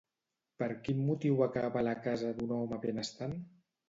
Per 0.61 0.67
quin 0.85 1.03
motiu 1.09 1.43
acaba 1.47 1.79
a 1.81 1.83
la 1.87 1.93
casa 2.05 2.31
d'un 2.39 2.55
home 2.57 2.81
benestant? 2.87 3.37